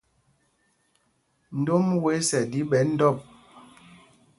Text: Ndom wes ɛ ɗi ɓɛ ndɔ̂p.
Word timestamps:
Ndom 1.59 1.85
wes 2.03 2.29
ɛ 2.39 2.41
ɗi 2.51 2.59
ɓɛ 2.69 2.79
ndɔ̂p. 2.93 3.17